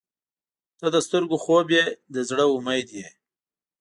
•ته 0.79 0.87
د 0.95 0.97
سترګو 1.05 1.37
خوب 1.43 1.67
یې، 1.75 1.85
د 2.13 2.15
زړه 2.29 2.45
امید 2.55 2.87
یې. 2.97 3.07